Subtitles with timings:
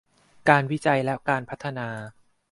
[0.49, 1.87] การวิจัยและการพัฒนา